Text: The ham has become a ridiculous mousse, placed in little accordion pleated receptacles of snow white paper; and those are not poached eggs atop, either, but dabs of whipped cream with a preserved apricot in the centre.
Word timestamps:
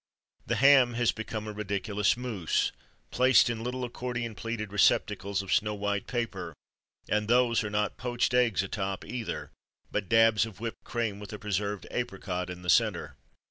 The 0.47 0.55
ham 0.55 0.95
has 0.95 1.11
become 1.11 1.47
a 1.47 1.51
ridiculous 1.53 2.17
mousse, 2.17 2.71
placed 3.11 3.51
in 3.51 3.63
little 3.63 3.83
accordion 3.85 4.33
pleated 4.33 4.71
receptacles 4.73 5.43
of 5.43 5.53
snow 5.53 5.75
white 5.75 6.07
paper; 6.07 6.55
and 7.07 7.27
those 7.27 7.63
are 7.63 7.69
not 7.69 7.97
poached 7.97 8.33
eggs 8.33 8.63
atop, 8.63 9.05
either, 9.05 9.51
but 9.91 10.09
dabs 10.09 10.47
of 10.47 10.59
whipped 10.59 10.83
cream 10.85 11.19
with 11.19 11.33
a 11.33 11.37
preserved 11.37 11.85
apricot 11.91 12.49
in 12.49 12.63
the 12.63 12.69
centre. 12.71 13.15